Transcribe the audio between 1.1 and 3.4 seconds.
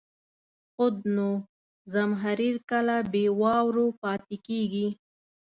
نو، زمهریر کله بې